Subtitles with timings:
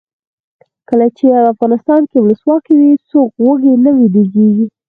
[0.87, 4.49] کله چې افغانستان کې ولسواکي وي څوک وږی نه ویدېږي.